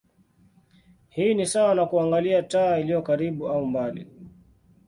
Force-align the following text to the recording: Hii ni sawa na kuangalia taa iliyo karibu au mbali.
Hii 1.09 1.33
ni 1.33 1.45
sawa 1.45 1.75
na 1.75 1.85
kuangalia 1.85 2.43
taa 2.43 2.77
iliyo 2.77 3.01
karibu 3.01 3.49
au 3.49 3.65
mbali. 3.65 4.07